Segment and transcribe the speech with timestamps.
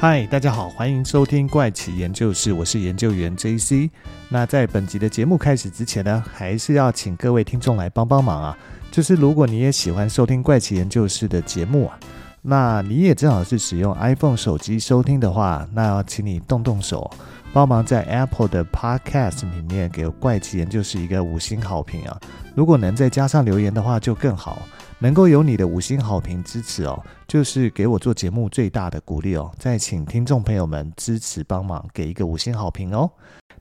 [0.00, 3.90] 嗨，大家好，欢迎收听怪奇研究室，我是研究员 JC。
[4.28, 8.56] 那在本集的节目开始之前呢，还是要请各位听众来帮帮忙啊。
[8.92, 11.98] 就是如果你也喜欢收听怪奇研究室的节目啊，
[12.42, 17.10] 那你也正好是使用 iPhone 手机收听的话，那要请你动动手，
[17.52, 22.18] 帮忙在 Apple 的 Podcast 里面给怪奇研究室一个五星好评啊。
[22.54, 24.62] 如果能再加上留言的话，就更好。
[25.00, 29.48] 能够有你的五星好评支持哦，就是给我做节目最大的鼓励哦。
[29.56, 33.08] 再请听众朋友们支持帮忙，给一个五星好评哦。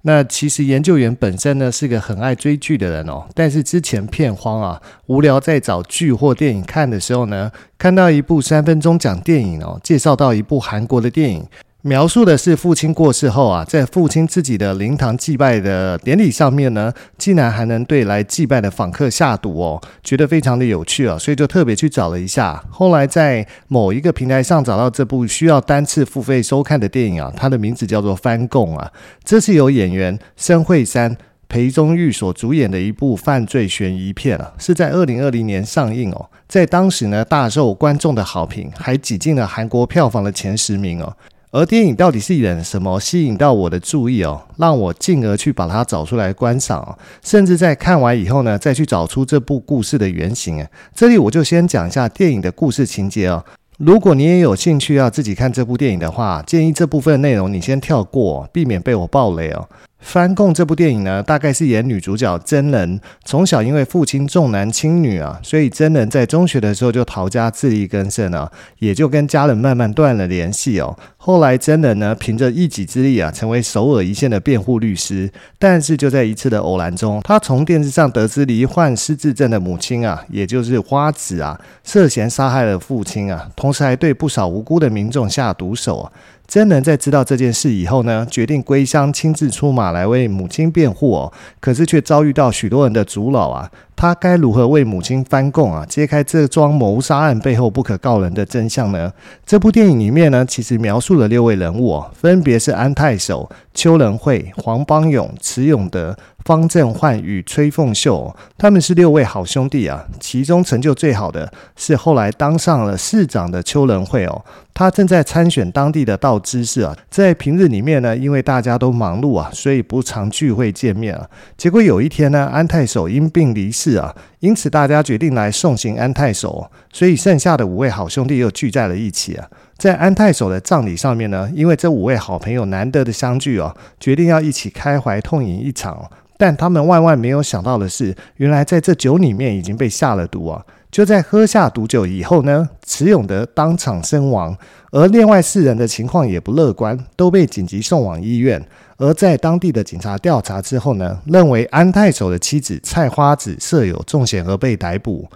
[0.02, 11.46] 那其实研究员本身呢是个很爱追剧的人哦，但是之前片荒啊，无聊在找剧或电影看的时候呢，看到一部三分钟讲电影哦，介绍到一部韩国的电影。
[11.88, 22.62] 描述的是父亲过世后啊，在父亲自己的灵堂祭拜的典礼上面呢，竟然还能对来祭拜的访客下毒哦，觉得非常的有趣啊，所以就特别去找了一下。
[22.70, 28.92] 后来在某一个平台上找到这部需要单次付费收看的电影啊，它的名字叫做《翻供》啊，
[29.24, 31.16] 这是由演员申惠珊、
[31.48, 41.16] 裴宗玉所主演的一部犯罪悬疑片啊，是在二零二零年上映哦，在当时呢大受观众的好评，还挤进了韩国票房的前十名哦。
[41.52, 50.68] 而电影到底是演什么吸引到我的注意哦，让我进而去把它找出来观赏，甚至在看完以后呢，再去找出这部故事的原型。
[50.94, 53.46] 这里我就先讲一下电影的故事情节哦。
[53.78, 59.70] 如果你也有兴趣要自己看这部电影的话，建议这部分内容你先跳过，避免被我爆雷哦。
[60.00, 70.96] 翻供这部电影呢，大概是演女主角真人从小因为父亲重男轻女啊，所以真人在中学的时候就逃家自力更生了，也就跟家人慢慢断了联系哦。
[71.28, 75.30] 后来真人呢，凭着一己之力啊，成为首尔一线的辩护律师。
[75.60, 86.12] 但是就在一次的偶然中，他从电视上得知罹患失智症的母亲啊，也就是花子啊，涉嫌杀害了父亲啊，同时还对不少无辜的民众下毒手啊。
[86.48, 93.70] 真人在知道这件事以后呢，决定归乡亲自出马来为母亲辩护哦，可是却遭遇到许多人的阻挠啊。
[93.98, 95.84] 他该如何为母亲翻供啊？
[95.90, 99.12] 揭开这桩谋杀案背后不可告人的真相呢？
[99.46, 108.36] 这部电影里面呢，其实描述了六位人物哦，分别是安太守、邱仁惠、黄邦勇、池永德、方振焕与崔凤秀。
[108.58, 110.06] 他们是六位好兄弟啊。
[110.20, 114.46] 其中成就最好的是后来当上了市长的邱仁惠哦。
[114.74, 116.96] 他正在参选当地的道知事啊。
[117.10, 121.28] 在平日里面呢，因为大家都忙碌啊，所以不常聚会见面啊。
[121.58, 123.98] 结果有一天呢，安太守因病离世。
[123.98, 129.48] 啊，因此大家决定来送行安太守，所以剩下的五位好兄弟又聚在了一起啊。
[129.78, 136.10] 在安太守的葬礼上面呢，因为这五位好朋友难得的相聚哦，决定要一起开怀痛饮一场。
[136.40, 140.64] 但他们万万没有想到的是，原来在这酒里面已经被下了毒啊！
[140.92, 144.56] 就在喝下毒酒以后呢，池永德当场身亡，
[144.92, 148.64] 而另外四人的情况也不乐观，都被紧急送往医院。
[148.98, 155.28] 而在当地的警察调查之后呢，认为安太守的妻子菜花子涉有重险而被逮捕。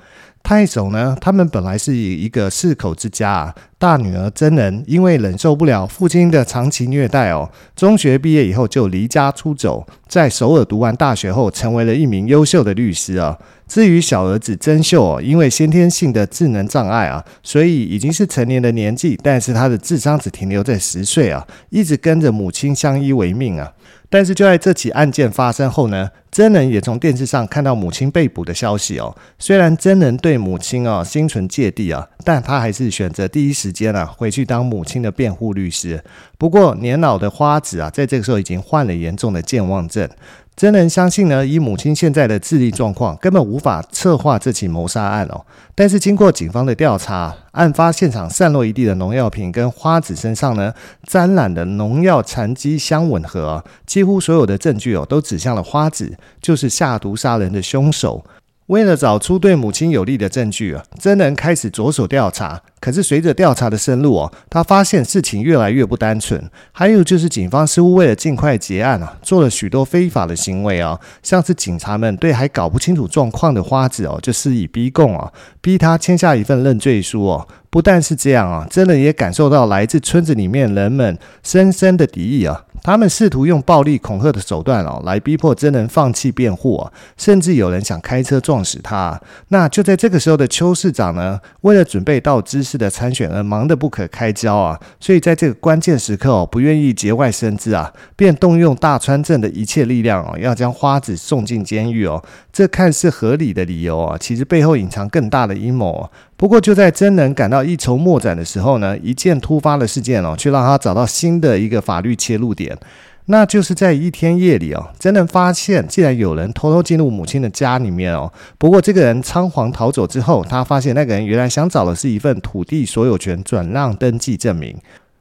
[0.43, 13.37] 太守呢，他们本来是以一个四口之家啊，大女儿真人因为忍受不了父亲的长期虐待哦，中学毕业以后就离家出走，在首尔读完大学后，成为了一名优秀的律师啊。
[13.67, 23.71] 至于小儿子真秀哦，因为先天性的智能障碍啊，所以已经是成年的年纪，但是他的智商只停留在十岁啊，一直跟着母亲相依为命啊。
[24.11, 29.15] 但是就在这起案件发生后呢，真人也从电视上看到母亲被捕的消息哦。
[29.39, 36.03] 虽然真人对母亲啊心存芥蒂啊，但他还是选择第一时间啊回去当母亲的辩护律师。
[36.37, 40.09] 不过年老的花子啊，在这个时候已经患了严重的健忘症。
[40.55, 45.43] 真人相信呢，以母亲现在的智力状况，根本无法策划这起谋杀案哦。
[45.73, 50.71] 但是经过警方的调查，案发现场散落一地的农药瓶跟花子身上呢
[51.07, 58.23] 沾染的农药残迹相吻合，几乎所有的证据哦都指向了花子就是下毒杀人的凶手。
[58.67, 62.61] 为了找出对母亲有利的证据啊，真人开始着手调查。
[62.81, 66.43] 可是随着调查的深入哦，他发现事情越来越不单纯。
[66.73, 75.31] 还有就是警方似乎为了尽快结案啊，做了许多非法的行为啊，像是警察们对还搞不清楚状况的花子哦，就施以逼供啊，
[75.61, 77.47] 逼他签下一份认罪书哦。
[77.69, 82.65] 不但是这样啊，真人也感受到来自村子里面人们深深的敌意啊。
[82.83, 89.21] 他们试图用暴力恐吓的手段哦，来逼迫真人放弃辩护啊，甚至有人想开车撞死他。
[89.49, 102.23] 那就在这个时候的邱市长呢，为了准备到知事的参选而忙得不可开交啊，所以在这个关键时刻哦，不愿意节外生枝啊，便动用大川镇的一切力量哦，要将花子送进监狱哦。
[102.53, 106.09] 这看似合理的理由啊，其实背后隐藏更大的阴谋。
[106.37, 112.77] 不过就在真人感到一筹莫展的时候呢，一件突发的事件哦，却让他找到新的一个法律切入点。
[113.25, 118.31] 那就是在一天夜里哦，真的发现竟然有人偷偷进入母亲的家里面哦。
[118.57, 124.75] 不过这个人仓皇逃走之后，他发现那个人原来想找的是一份土地所有权转让登记证明。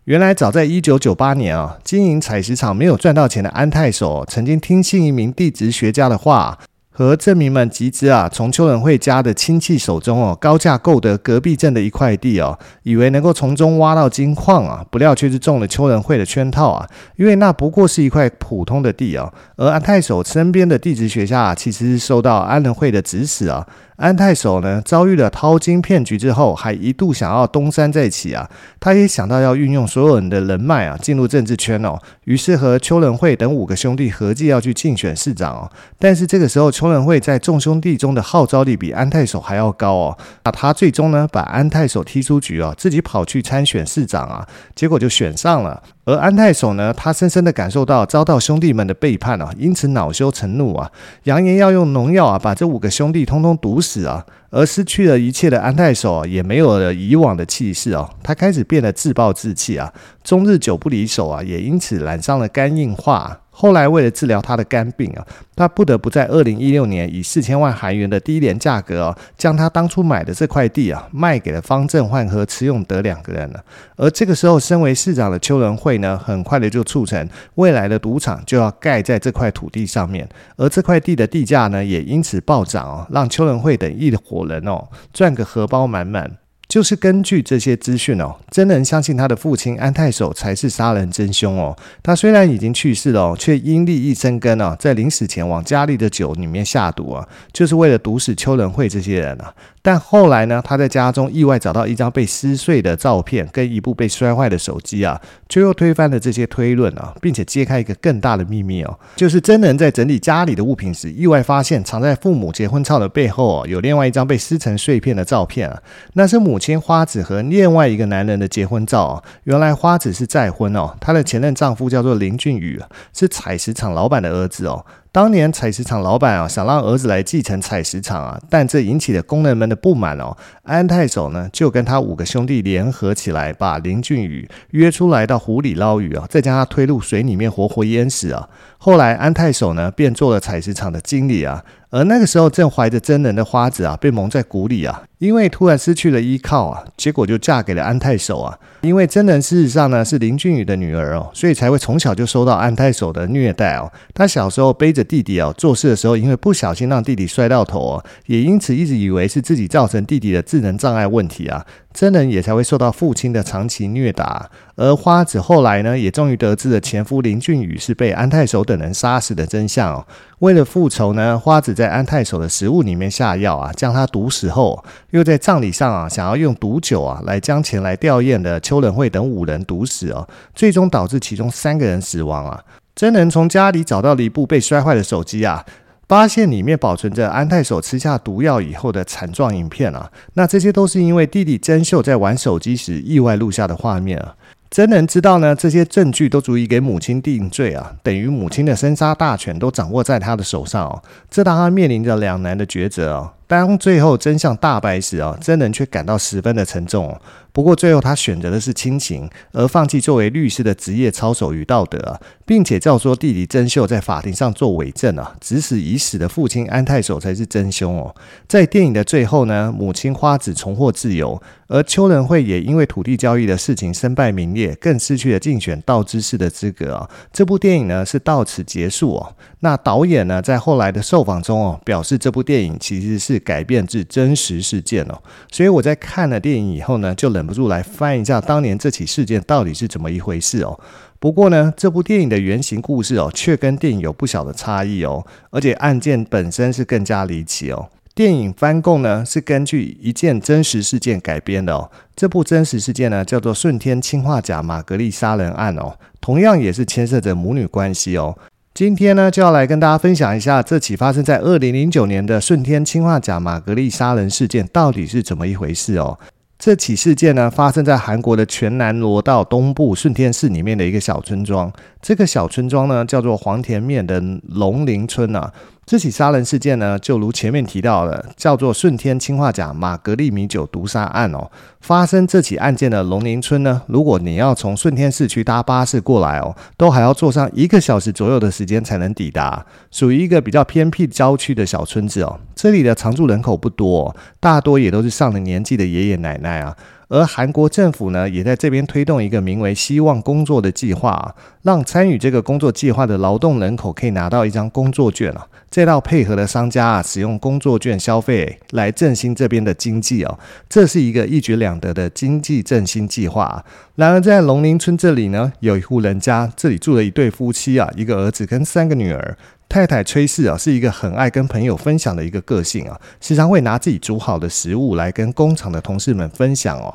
[0.05, 6.59] 原来早在一九九八年啊，经营采石场没有赚到钱的安太守，曾经听信一名地质学家的话。
[6.93, 23.67] 和镇民们集资啊，从邱仁惠家的亲戚手中哦，高价购得隔壁镇的一块地哦，以为能够从中挖到金矿啊，不料却是中了邱仁惠的圈套啊，因为那不过是一块普通的地哦，而安太守身边的地质学家啊，其实是受到安仁惠的指使啊。
[24.01, 28.49] 安太守呢，遭遇了淘金骗局之后，还一度想要东山再起啊。
[28.81, 31.99] 他也想到要运用所有人的人脉啊，进入政治圈哦。
[32.25, 35.71] 于是和邱仁惠等五个兄弟合计要去竞选市长哦。
[35.99, 40.19] 但是这个时候，邱仁惠在众兄弟中的号召力比安太守还要高哦。
[40.45, 45.83] 那他最终呢，把安太守踢出局哦，自己跑去参选市长啊，结果就选上了。
[46.11, 50.91] 而安太守呢，他深深的感受到遭到兄弟们的背叛啊，因此恼羞成怒啊，
[51.25, 54.27] 扬言要用农药啊，把这五个兄弟通通毒死啊。
[54.51, 59.93] 而失去了一切的安太守啊也没有了以往的气势哦，他开始变得自暴自弃啊，
[60.25, 63.39] 终日久不离手啊，也因此染上了肝硬化。
[63.61, 73.63] 后来为了治疗他的肝病啊，他不得不在二零一六年以四千万韩元的低廉价格哦，将他当初买的这块地啊卖给了方正焕和池永德两个人了。
[73.97, 86.31] 而这个时候，身为市长的邱仁惠呢，很快的就促成未来的赌场就要盖在这块土地上面，而这块地的地价呢也因此暴涨哦，让邱仁惠等一伙人哦赚个荷包满满。
[86.71, 91.77] 就是根据这些资讯哦，真人相信他的父亲安太守才是杀人真凶哦。
[92.01, 99.53] 他虽然已经去世了，却因利益生根啊，在临死前往家里的酒里面下毒啊，就是为了毒死邱仁惠这些人啊。
[99.83, 115.83] 但后来呢，他在家中意外找到一张被撕碎的照片跟一部被摔坏的手机啊，却又推翻了这些推论啊，并且揭开一个更大的秘密哦，就是真人在整理家里的物品时，意外发现藏在父母结婚照的背后哦，有另外一张被撕成碎片的照片啊，
[116.13, 119.23] 那是母亲花子和另外一个男人的结婚照啊。
[119.45, 122.79] 原来花子是再婚哦，她的前任丈夫叫做林俊宇，
[123.15, 124.85] 是采石场老板的儿子哦。
[125.13, 130.37] 当年采石场老板啊，想让儿子来继承采石场啊，但这引起了工人们的不满哦。
[130.63, 138.49] 安太守呢，就跟他五个兄弟联合起来，把林俊宇约出来到湖里捞鱼啊，再将他推入水里面活活淹死啊。
[138.79, 141.65] 后来安太守呢，便做了采石场的经理啊。
[141.91, 148.57] 而那个时候正怀着真人的花子啊，被蒙在鼓里啊，因为突然失去了依靠啊，结果就嫁给了安太守啊。
[148.83, 153.91] 因为真人事实上呢是林俊宇的女儿哦，所以才会从小就受到安太守的虐待哦。
[154.15, 161.67] 他小时候背着弟弟哦，做事的时候因为不小心让弟弟摔到头哦，也因此一直以为是自己造成弟弟的智能障碍问题啊。
[161.93, 170.07] 真人也才会受到父亲的长期虐打，而花子后来呢，也终于得知了前夫林俊宇是被安太守等人杀死的真相哦。
[170.39, 182.63] 为了复仇呢，花子在安太守的食物里面下药啊，将他毒死后，又在葬礼上啊，想要用毒酒啊来将前来吊唁的邱仁惠等五人毒死哦，最终导致其中三个人死亡啊。
[182.95, 185.65] 真人从家里找到了一部被摔坏的手机啊。
[186.11, 194.35] 发现里面保存着安太守吃下毒药以后的惨状影片啊，那这些都是因为弟弟真秀在玩手机时意外录下的画面啊。
[194.69, 201.01] 真人知道呢，这些证据都足以给母亲定罪啊，等于母亲的生杀大权都掌握在他的手上哦，
[201.31, 203.31] 这让他面临着两难的抉择哦。
[203.47, 207.17] 当最后真相大白时啊，真人却感到十分的沉重。
[207.53, 218.15] 不过最后他选择的是亲情，而放弃作为律师的职业操守与道德，并且教唆弟弟真秀在法庭上做伪证啊，指使已死的父亲安太守才是真凶哦。
[218.47, 227.11] 在电影的最后呢，母亲花子重获自由，而邱仁惠也因为土地交易的事情身败名裂，更失去了竞选道知事的资格啊。
[227.33, 229.35] 这部电影呢是到此结束哦。
[229.63, 235.21] 那导演呢在后来的受访中哦，表示这部电影其实是改编自真实事件哦。
[235.51, 237.40] 所以我在看了电影以后呢，就冷。
[237.41, 240.79] 忍不住来翻一下当年这起事件到底是怎么一回事哦。
[241.19, 247.89] 不过呢，这部电影的原型故事哦，却跟电影有不小的差异哦，而且案件本身是更加离奇哦。
[248.15, 258.37] 电影翻供呢是根据一件真实事件改编的哦，这部真实事件呢叫做顺天氰化钾玛格丽杀人案哦，同样也是牵涉着母女关系哦。
[258.75, 266.19] 今天呢，就要来跟大家分享一下这起发生在二零零九年的顺天氰化钾玛格丽杀人事件到底是怎么一回事哦。
[266.61, 271.73] 这起事件呢，发生在韩国的全南罗道东部顺天市里面的一个小村庄。
[272.03, 275.51] 这个小村庄呢，叫做黄田面的龙陵村啊。
[275.87, 281.51] 这起杀人事件呢，就如前面提到的，叫做顺天氰化钾玛格丽米酒毒杀案哦。
[281.81, 292.39] 发生这起案件的龙林村呢，如果你要从顺天市区搭巴士过来哦，都还要坐上一个小时左右的时间才能抵达，属于一个比较偏僻郊区的小村子哦。
[292.55, 296.77] 这里的常住人口不多，大多也都是上了年纪的爷爷奶奶啊。
[297.11, 310.39] 而韩国政府呢，也在这边推动一个名为“希望工作”的计划啊，让参与这个工作计划的劳动人口可以拿到一张工作券啊，再到配合的商家啊，使用工作券消费来振兴这边的经济哦，
[310.69, 313.65] 这是一个一举两得的经济振兴计划。
[313.97, 319.37] 然而，在龙林村这里呢，有一户人家，这里住了一对夫妻啊，一个儿子跟三个女儿。
[319.71, 326.93] 太太崔氏啊，是一个很爱跟朋友分享的一个个性啊，时常会拿自己煮好的食物来跟工厂的同事们分享哦。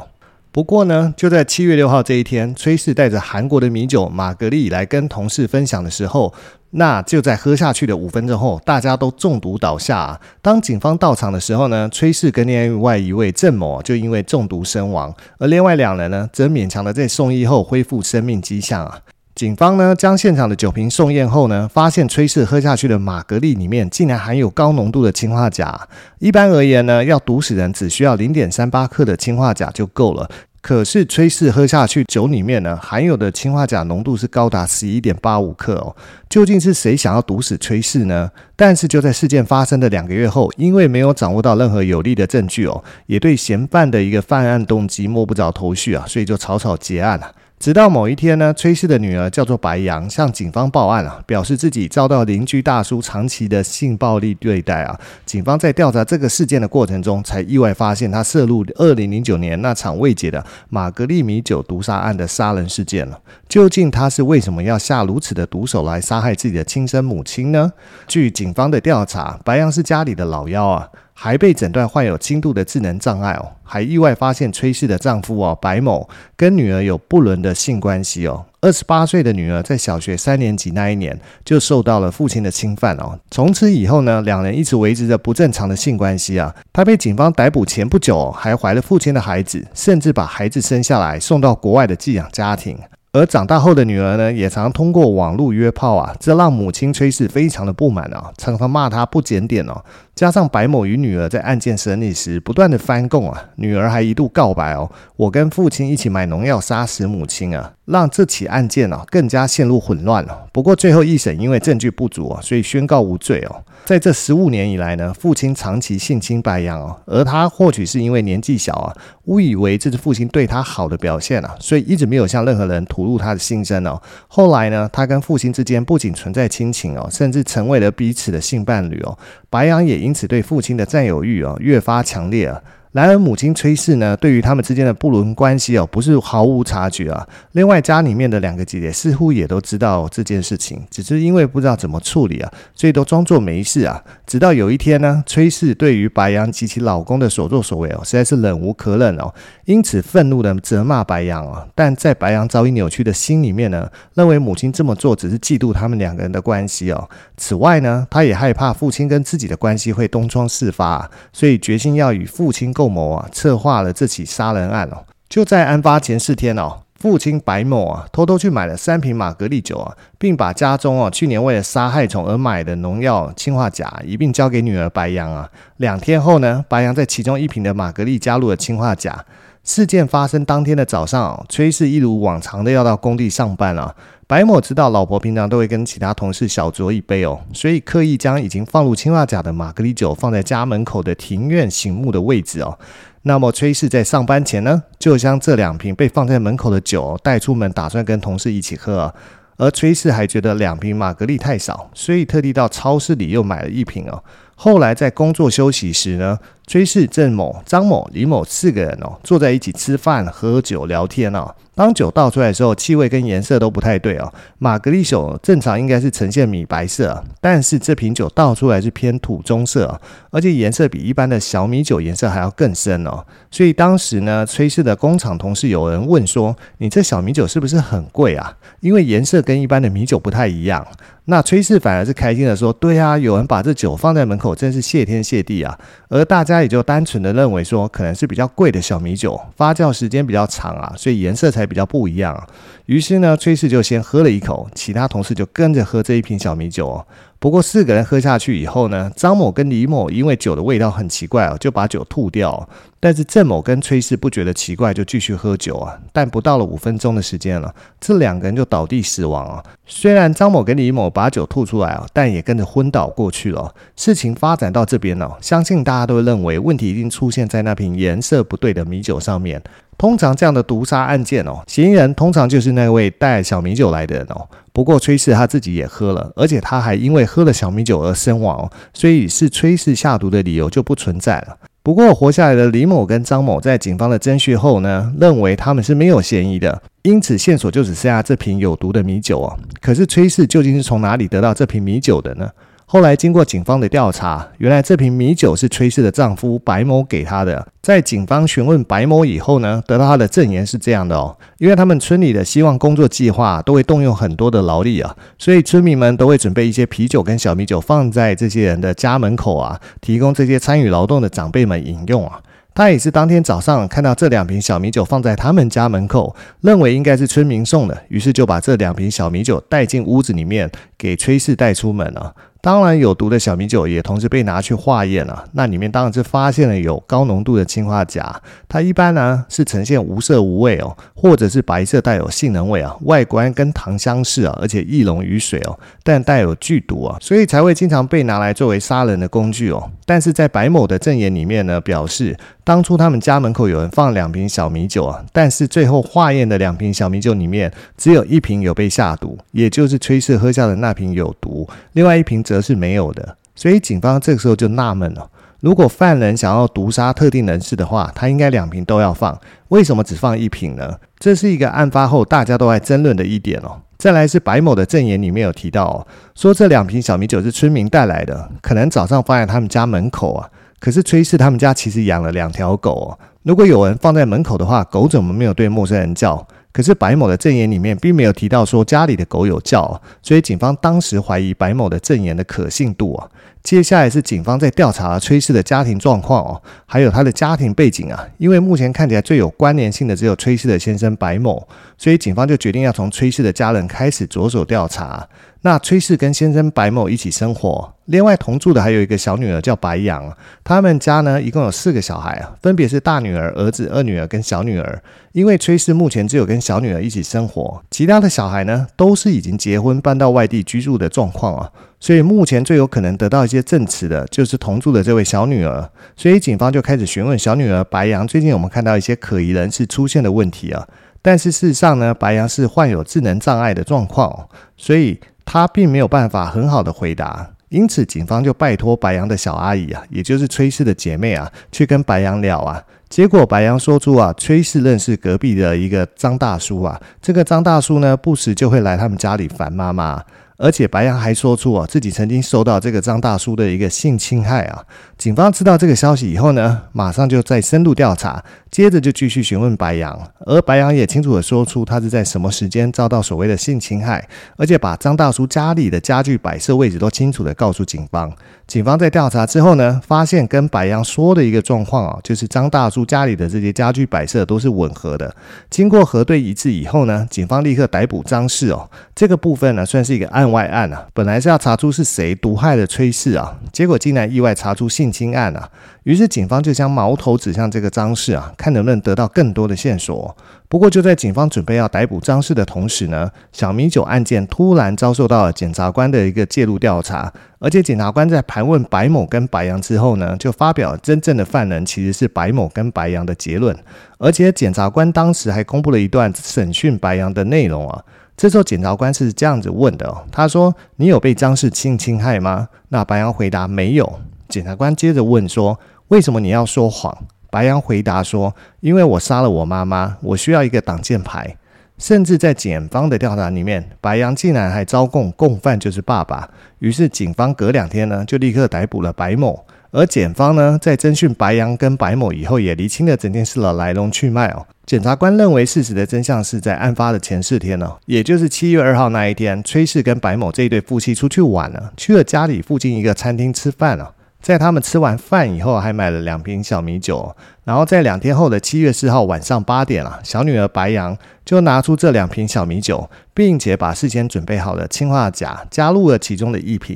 [0.51, 6.33] 不过呢，就在七月六号这一天，崔氏带着韩国的米酒玛格丽来跟同事分享的时候，
[6.71, 10.19] 那就在喝下去的五分钟后，大家都中毒倒下啊。
[10.41, 18.99] 当警方到场的时候呢，崔氏跟另外一位郑某就因为中毒身亡，而另外两人呢，则勉强的在送医后恢复生命迹象啊。
[19.35, 25.89] 警方呢，将现场的酒瓶送验后呢，发现崔氏喝下去的玛格丽里面竟然含有高浓度的氰化钾。
[26.19, 30.29] 一般而言呢，要毒死人只需要零点三八克的氰化钾就够了。
[30.61, 35.93] 可是崔氏喝下去酒里面呢，含有的氰化钾浓度是高达十一点八五克哦。
[36.29, 38.31] 究竟是谁想要毒死崔氏呢？
[38.55, 47.29] 但是就在事件发生的两个月后，因为没有掌握到任何有力的证据哦，也对嫌犯的一个犯案动机摸不着头绪啊，所以就草草结案了。
[47.57, 54.99] 直到某一天呢，崔氏的女儿叫做白杨，向警方报案啊，表示自己遭到邻居大叔长期的性暴力对待啊。
[55.25, 63.19] 警方在调查这个事件的过程中，才意外发现他涉入二零零九年那场未解的玛格丽米酒毒杀案的杀人事件了。
[63.47, 67.71] 究竟他是为什么要下如此的毒手来杀害自己的亲生母亲呢？
[68.05, 70.89] 据警方的调查，白杨是家里的老幺啊。
[71.17, 78.45] 还被诊断患有轻度的智能障碍哦，还意外发现崔氏的丈夫哦白某跟女儿有不伦的性关系哦。
[78.59, 83.17] 二十八岁的女儿在小学三年级那一年就受到了父亲的侵犯哦。
[83.31, 86.53] 从此以后呢，两人一直维持着不正常的性关系啊。
[86.73, 92.77] 她被警方逮捕前不久还怀了父亲的孩子，甚至把孩子生下来送到国外的寄养家庭。
[93.13, 99.81] 而长大后的女儿呢，也常通过网络约炮啊，这让母亲崔氏非常的不满啊，常常骂她不检点哦。
[100.15, 110.47] 加上白某与女儿在案件审理时不断的翻供啊，女儿还一度告白哦，我跟父亲一起买农药杀死母亲啊，让这起案件啊更加陷入混乱了。
[110.53, 113.61] 不过最后一审因为证据不足啊，所以宣告无罪哦。
[113.83, 118.95] 在这十五年以来呢，父亲长期性侵白杨哦，而他或许是因为年纪小啊，
[119.25, 124.01] 误以为这是父亲对他好的表现啊，所以一直没有向任何人吐露他的心声哦。
[124.29, 129.17] 后来呢，他跟父亲之间不仅存在亲情哦，甚至成为了彼此的性伴侣哦。
[129.49, 132.61] 白杨也因此对父亲的占有欲啊越发强烈啊。
[132.95, 137.27] 然而，母亲崔氏呢，对于他们之间的不伦关系哦，不是毫无察觉啊。
[137.51, 144.01] 另外，家里面的两个姐姐似乎也都知道这件事情，只是因为不知道怎么处理啊，所以都装作没事啊。
[144.25, 149.29] 直到有一天呢，崔氏对于白杨及其老公的所作所为哦，实在是忍无可忍哦，
[149.65, 151.67] 因此愤怒的责骂白杨啊。
[151.75, 157.09] 但在白杨早已扭曲的心里面呢，认为母亲这么做只是嫉妒他们两个人的关系哦。
[157.35, 162.84] 此外呢，他也害怕父亲跟自己的关系会东窗事发，所以决心要与父亲共。
[162.89, 165.03] 谋啊，策划了这起杀人案哦。
[165.27, 175.49] 就在案发前四天哦，父亲白某啊，偷偷去买了三瓶玛格丽酒啊，并把家中哦去年为了杀害虫而买的农药氰化钾一并交给女儿白杨啊。
[175.77, 179.25] 两天后呢，白杨在其中一瓶的玛格丽加入了氰化钾。
[179.63, 183.95] 事件发生当天的早上，崔氏一如往常的要到工地上班啊。
[184.27, 192.79] 白某知道老婆平常都会跟其他同事小酌一杯哦，所以刻意将已经放入氰化钾的玛格丽酒放在家门口的庭院醒目的位置哦。
[193.21, 199.13] 那么崔氏在上班前呢，就将这两瓶被放在门口的酒带出门，打算跟同事一起喝。
[199.57, 204.23] 而崔氏还觉得两瓶玛格丽太少，所以特地到超市里又买了一瓶哦。
[204.55, 211.53] 后来在工作休息时呢，崔氏、郑某、张某、李某四个人哦，坐在一起吃饭、喝酒、聊天哦。
[211.75, 214.33] 当酒倒出来的时候，气味跟颜色都不太对哦。
[214.59, 219.99] 玛格丽酒正常应该是呈现米白色，但是这瓶酒倒出来是偏土棕色，
[220.31, 223.25] 而且颜色比一般的小米酒颜色还要更深哦。
[223.51, 228.55] 所以当时呢，崔氏的工厂同事有人问说：“你这小米酒是不是很贵啊？
[228.79, 230.87] 因为颜色跟一般的米酒不太一样。”
[231.27, 242.47] 那崔氏反而是开心的说：“对啊，有人把这酒放在门口，真是谢天谢地啊。”而大家也就单纯的认为说，可能是比较贵的小米酒，发酵时间比较长啊，所以颜色才比较不一样。
[242.85, 247.07] 于是呢，崔氏就先喝了一口，其他同事就跟着喝这一瓶小米酒哦。
[247.39, 252.67] 不过四个人喝下去以后呢，张某跟李某因为酒的味道很奇怪哦，就把酒吐掉。
[252.99, 255.99] 但是郑某跟崔氏不觉得奇怪，就继续喝酒啊。
[256.11, 259.63] 但不到了五分钟的时间了，这两个人就倒地死亡啊。
[259.85, 263.75] 虽然张某跟李某把酒吐出来啊，但也跟着昏倒过去了。
[263.95, 269.61] 事情发展到这边呢，相信大家都认为问题一定出现在那瓶颜色不对的米酒上面。
[269.97, 274.47] 通常这样的毒杀案件哦，嫌疑人通常就是那位带小米酒来的人哦。
[274.73, 281.57] 不过崔氏他自己也喝了，而且他还因为喝了小米酒而身亡哦，所以是崔氏下毒的理由就不存在了。
[281.81, 289.59] 不过活下来的李某跟张某在警方的侦讯后呢，认为他们是没有嫌疑的，因此线索就只剩下这瓶有毒的米酒哦。
[289.79, 292.49] 可是崔氏究竟是从哪里得到这瓶米酒的呢？
[292.87, 297.67] 后来经过警方的调查，原来这瓶米酒是崔氏的丈夫白某给他的。
[297.81, 312.39] 在警方询问白某以后呢，得到他的证言是这样的哦，因为他们村里的希望工作计划都会动用很多的劳力啊，所以村民们都会准备一些啤酒跟小米酒放在这些人的家门口啊，提供这些参与劳动的长辈们饮用啊。
[312.75, 322.35] 他也是当天早上看到这两瓶小米酒放在他们家门口，认为应该是村民送的，于是就把这两瓶小米酒带进屋子里面，给崔氏带出门了。
[322.65, 325.45] 当然，有毒的小米酒也同时被拿去化验了。
[325.51, 339.91] 那里面当然是发现了有高浓度的氰化钾，它一般呢是呈现无色无味哦，或者是白色带有杏仁味啊，外观跟糖相似啊，而且易溶于水哦，但带有剧毒啊，所以才会经常被拿来作为杀人的工具哦。
[340.07, 352.65] 但是在白某的证言里面呢，表示当初他们家门口有人放两瓶小米酒啊，但是最后化验的两瓶小米酒里面只有一瓶有被下毒，也就是崔氏喝下的那瓶有毒，另外一瓶则。
[352.65, 355.29] 是没有的，所以警方这个时候就纳闷了：
[355.59, 360.95] 如果犯人想要毒杀特定人士的话，他应该两瓶都要放，为什么只放一瓶呢？
[361.19, 363.79] 这是一个案发后大家都在争论的一点哦。
[363.99, 370.49] 再来是白某的证言里面有提到哦，说这两瓶小米酒是村民带来的，可能早上放在他们家门口啊。
[370.85, 376.47] 可是崔氏他们家其实养了两条狗哦，如果有人放在门口的话，狗怎么没有对陌生人叫？
[376.71, 383.27] 可是白某的证言里面并没有提到说家里的狗有叫，所以警方当时怀疑白某的证言的可信度啊。
[383.65, 388.27] 接下来是警方在调查崔氏的家庭状况哦，还有他的家庭背景啊。
[388.37, 395.27] 因为目前看起来最有关联性的只有崔氏的先生白某，所以警方就决定要从崔氏的家人开始着手调查。
[395.61, 400.31] 那崔氏跟先生白某一起生活，另外同住的还有一个小女儿叫白杨。
[400.63, 405.01] 他们家呢一共有四个小孩啊，分别是大女儿、儿子、二女儿跟小女儿。
[405.31, 411.71] 因为崔氏目前只有跟小女儿一起生活，其他的小孩呢都是已经结婚搬到外地居住的状况啊，
[412.05, 415.89] 所以目前最有可能得到一些证词的就是同住的这位小女儿。
[416.15, 420.87] 所以警方就开始询问小女儿白杨，最近我们看到一些可疑人士出现的问题啊，
[421.23, 425.19] 但是事实上呢，白杨是患有智能障碍的状况，所以。
[425.47, 432.81] 他并没有办法很好的回答，因此警方就拜托白杨的小阿姨啊，也就是崔氏的姐妹啊，去跟白杨聊啊。
[433.09, 440.19] 结果白杨说出啊，崔氏认识隔壁的一个张大叔啊，这个张大叔呢，不时就会来他们家里烦妈妈。
[440.57, 444.83] 而且白杨还说出啊，自己曾经受到这个张大叔的一个性侵害啊。
[445.17, 458.31] 警方知道这个消息以后呢，马上就再深入调查，接着就继续询问白杨，而白杨也清楚的说出他是在什么时间遭到所谓的性侵害，而且把张大叔家里的家具摆设位置都清楚的告诉警方。
[458.67, 465.33] 警方在调查之后呢，发现跟白杨说的一个状况啊，就是张大叔家里的这些家具摆设都是吻合的。
[465.69, 468.89] 经过核对一致以后呢，警方立刻逮捕张氏哦。
[469.13, 471.07] 这个部分呢，算是一个案外案啊。
[471.13, 475.69] 本来是要查出是谁毒害了崔氏啊，结果竟然意外查出性侵案啊。
[476.03, 480.35] 于是警方就将矛头指向这个张氏啊，看能不能得到更多的线索。
[480.67, 487.31] 不过就在警方准备要逮捕张氏的同时呢，小米酒案件突然遭受到了检察官的一个介入调查。
[487.59, 493.75] 而且检察官在盘问白某跟白杨之后呢，就发表真正的犯人其实是白某跟白杨的结论。
[494.19, 498.03] 而且检察官当时还公布了一段审讯白杨的内容啊。
[498.37, 504.19] 这时候检察官是这样子问的哦，他说：“你有被张氏性侵害吗？”那白杨回答：“没有。”
[504.49, 507.17] 检察官接着问说：“为什么你要说谎？”
[507.49, 511.55] 白羊回答说：“因为我杀了我妈妈，我需要一个挡箭牌。”
[511.97, 516.49] 甚至在检方的调查里面，白羊竟然还招供共犯就是爸爸。
[516.79, 519.65] 于是警方隔两天呢，就立刻逮捕了白某。
[519.91, 524.65] 而检方呢，在侦讯白羊跟白某以后，也厘清了整件事的来龙去脉哦。
[524.85, 534.13] 检察官认为事实的真相是在案发的前四天呢，也就是七月二号那一天，崔氏跟白某这一对夫妻出去玩了，去了家里附近一个餐厅吃饭了。
[534.39, 537.35] 在他们吃完饭以后，还买了两瓶小米酒。
[537.63, 546.95] 然后在两天后的七月四号晚上八点啊，小女儿白羊就拿出这两瓶小米酒，并且把事先准备好的氰化钾加入了其中的一瓶。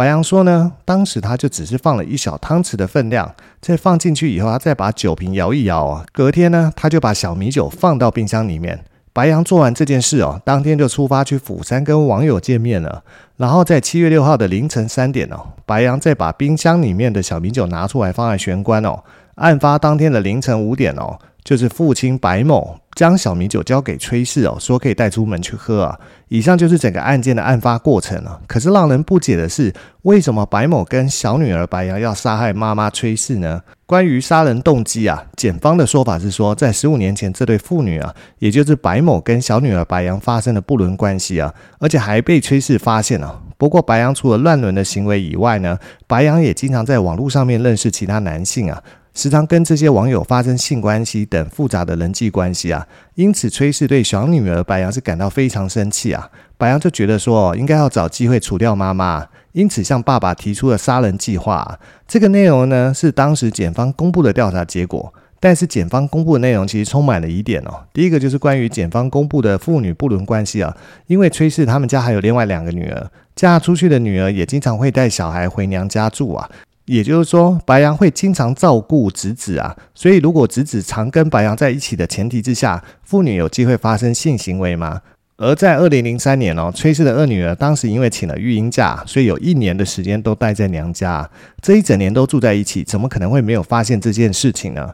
[0.00, 6.06] 白羊说呢，当时他就只是放了一小汤匙的分量，再放进去以后，他再把酒瓶摇一摇啊。
[6.10, 8.82] 隔天呢，他就把小米酒放到冰箱里面。
[9.12, 13.04] 白羊做完这件事哦，当天就出发去釜山跟网友见面了。
[13.36, 19.00] 然后在七月六号的凌晨三点哦，白羊再把冰箱里面的小米酒拿出来放在玄关哦。
[19.34, 25.98] 案发当天的凌晨五点哦，就是父亲白某将小米酒交给崔氏哦，说可以带出门去喝啊。
[26.28, 28.40] 以上就是整个案件的案发过程了。
[28.46, 29.72] 可是让人不解的是，
[30.02, 33.60] 为什么白某跟小女儿白羊要杀害妈妈崔氏呢？
[33.86, 43.42] 关于杀人动机啊，检方的说法是说，在十五年前，这对父女啊，也就是白某跟小女儿白羊发生了不伦关系啊，而且还被崔氏发现了。
[43.58, 45.76] 不过，白羊除了乱伦的行为以外呢，
[46.06, 48.80] 白羊也经常在网络上面认识其他男性啊。
[49.20, 56.30] 时常跟这些网友发生性关系等复杂的人际关系啊，因此崔氏对小女儿白羊是感到非常生气啊。
[56.56, 61.78] 白羊就觉得说，应该要找机会除掉妈妈，因此向爸爸提出了杀人计划。
[62.08, 67.84] 这个内容呢，是当时检方公布的调查结果，但是检方公布的内容其实充满了疑点哦。
[67.92, 70.74] 第一个就是关于检方公布的父女不伦关系啊，
[71.08, 76.50] 因为崔氏他们家还有另外两个女儿，嫁出去的女儿也经常会带小孩回娘家住啊。
[76.90, 85.00] 也就是说，白羊会经常照顾侄子啊，所以如果侄子常跟白羊在一起的前提之下，妇女有机会发生性行为吗？
[85.36, 91.30] 而在二零零三年哦，崔氏的二女儿当时因为请了育婴假，所以有一年的时间都待在娘家，
[91.62, 94.90] 这一整年都住在一起，怎么可能会没有发现这件事情呢？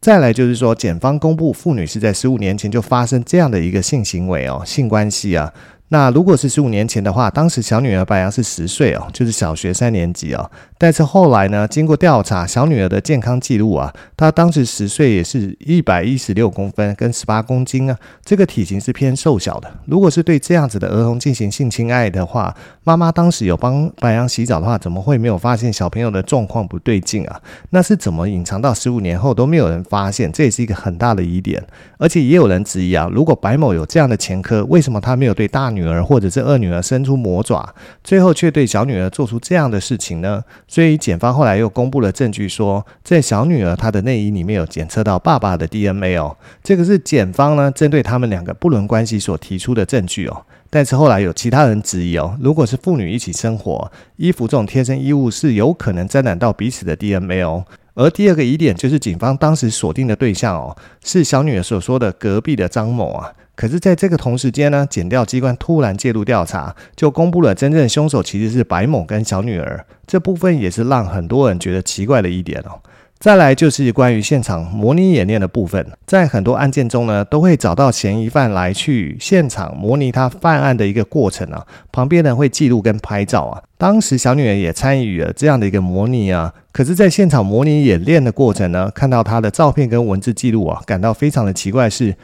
[0.00, 5.52] 再来就是说，检方公布妇女是在十五年前就发生这样的一个性行为哦，性关系啊。
[5.88, 10.50] 那如果是十五年前的话，当时小女儿白羊是十岁哦，就是小学三年级哦。
[10.78, 19.70] 但是后来呢，经过调查，小女儿的健康记录啊，她当时十岁也是一百一十六公分跟十八公斤啊，这个体型是偏瘦小的。
[19.86, 27.40] 如果是对这样子的儿童进行性侵害的话，妈妈当时有帮白羊洗澡的话，怎么会没有发现小朋友的状况不对劲啊？
[27.70, 30.30] 那是怎么隐藏到十五年后都没有人发现？
[30.30, 31.64] 这也是一个很大的疑点。
[31.98, 40.42] 而且也有人质疑啊，如果白某有这样的前科，为什么他没有对大女儿或者是二女儿伸出魔爪，最后却对小女儿做出这样的事情呢？
[40.68, 50.44] 所以检方后来又公布了证据说，说在小女儿她的内衣里面有检测到爸爸的 DNA 哦，这个是检方呢针对他们两个不伦关系所提出的证据哦。
[50.68, 57.64] 但是后来有其他人质疑哦，如果是父女一起生活，衣服这种贴身衣物是有可能沾染到彼此的 DNA 哦。
[57.96, 63.32] 而第二个疑点就是警方当时锁定的对象哦，是小女儿所说的隔壁的张某啊。
[63.54, 69.82] 可是，在这个同时间呢，检调机关突然介入调查，就公布了真正凶手其实是白某跟小女儿。
[70.06, 72.78] 这部分也是让很多人觉得奇怪的一点哦。
[73.18, 83.62] 再来就是关于现场模拟演练的部分，在很多案件中呢，都会找到嫌疑犯来去现场模拟他犯案的一个过程啊，旁边呢会记录跟拍照啊。
[83.78, 92.14] 当时小女儿也参与了这样的一个模拟啊，可是，在现场模拟演练的过程呢，看到她的照片跟文字记录啊，感到非常的奇怪是。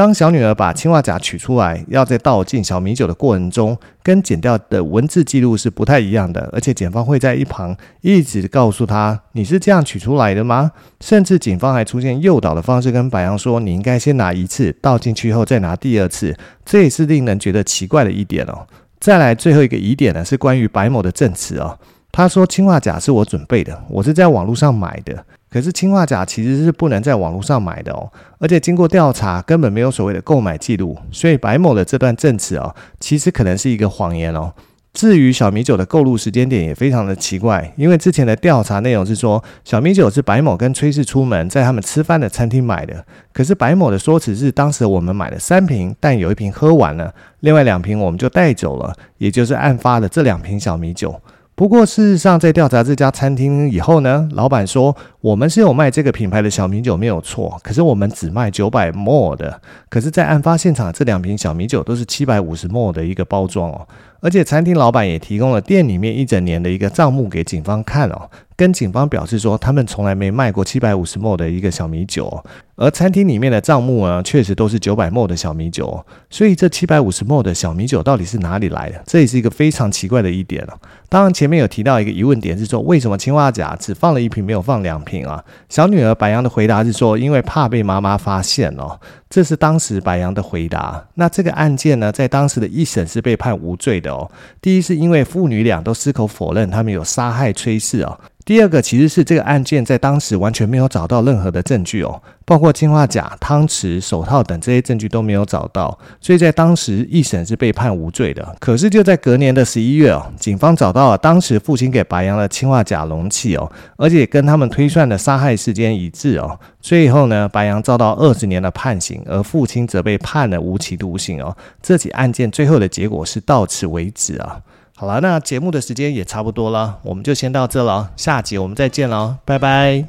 [0.00, 10.72] 当小女儿把氰化钾取出来，要再倒进小米酒的过程中，跟剪掉的文字记录是不太一样的，而且检方会在一旁一直告诉他：“你是这样取出来的吗？”
[11.04, 16.34] 甚至警方还出现诱导的方式，跟白羊说：“你应该先拿一次，倒进去后再拿第二次。”
[16.64, 18.66] 这也是令人觉得奇怪的一点哦。
[18.98, 21.78] 再来最后一个疑点呢，是关于白某的证词哦。
[22.10, 34.52] 他说：“氰化钾是我准备的，我是在网络上买的。”可是氰化钾其实是不能在网络上买的哦，而且经过调查根本没有所谓的购买记录，所以白某的这段证词哦，其实可能是一个谎言哦。
[34.92, 51.20] 至于小米酒的购入时间点也非常的奇怪，因为之前的调查内容是说小米酒是白某跟崔氏出门在他们吃饭的餐厅买的，可是白某的说辞是当时我们买了三瓶，但有一瓶喝完了，另外两瓶我们就带走了，也就是案发的这两瓶小米酒。
[51.60, 57.60] 不过，事实上，在调查这家餐厅以后呢，老板说我们是有卖这个品牌的小米酒，没有错。
[57.62, 63.86] 可是我们只卖九百 mol 的，可是，在案发现场这两瓶小米酒都是七百五十 mol 的一个包装哦。
[64.20, 72.44] 而且餐厅老板也提供了店里面一整年的一个账目给警方看哦，跟警方表示说他们从来没卖过七百五十 ml 的一个小米酒，
[72.76, 79.02] 而餐厅里面的账目呢，确实都是九百 ml 的小米酒哦，所以这七百五十 ml 的小米酒到底是哪里来的？
[79.06, 80.74] 这也是一个非常奇怪的一点哦。
[81.08, 85.42] 当然前面有提到一个疑问点是说，为什么青蛙甲只放了一瓶没有放两瓶啊？
[85.68, 89.00] 小女儿白杨的回答是说，因为怕被妈妈发现哦。
[89.30, 91.02] 这是当时白杨的回答。
[91.14, 94.28] 那这个案件呢，在当时的一审是被判无罪的哦。
[94.60, 98.18] 第一是因为父女俩都矢口否认他们有杀害崔氏哦。
[98.50, 108.56] 第二个其实是这个案件在当时完全没有找到任何的证据哦，包括氰化钾、汤匙、手套等这些证据都没有找到，所以在当时一审是被判无罪的。
[108.58, 116.58] 可是就在隔年的十一月哦，警方找到了当时父亲给白杨的氰化钾容器哦，而且跟他们推算的杀害时间一致哦。
[116.80, 121.56] 最后呢，白杨遭到二十年的判刑，而父亲则被判了无期徒刑哦。
[121.80, 124.60] 这起案件最后的结果是到此为止啊。
[125.00, 130.04] 好了，那节目的时间也差不多了，我们就先到这了，下集我们再见了，拜拜。